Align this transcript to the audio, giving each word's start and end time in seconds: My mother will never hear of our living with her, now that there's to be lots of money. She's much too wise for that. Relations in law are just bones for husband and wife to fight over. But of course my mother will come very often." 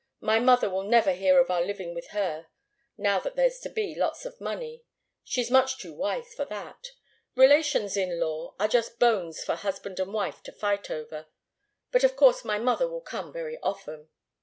My 0.21 0.39
mother 0.39 0.67
will 0.67 0.81
never 0.81 1.13
hear 1.13 1.39
of 1.39 1.51
our 1.51 1.61
living 1.61 1.93
with 1.93 2.07
her, 2.07 2.47
now 2.97 3.19
that 3.19 3.35
there's 3.35 3.59
to 3.59 3.69
be 3.69 3.93
lots 3.93 4.25
of 4.25 4.41
money. 4.41 4.83
She's 5.23 5.51
much 5.51 5.77
too 5.77 5.93
wise 5.93 6.33
for 6.33 6.43
that. 6.45 6.87
Relations 7.35 7.95
in 7.95 8.19
law 8.19 8.55
are 8.59 8.67
just 8.67 8.97
bones 8.97 9.43
for 9.43 9.53
husband 9.53 9.99
and 9.99 10.11
wife 10.11 10.41
to 10.41 10.51
fight 10.51 10.89
over. 10.89 11.27
But 11.91 12.03
of 12.03 12.15
course 12.15 12.43
my 12.43 12.57
mother 12.57 12.87
will 12.87 13.01
come 13.01 13.31
very 13.31 13.59
often." 13.59 14.09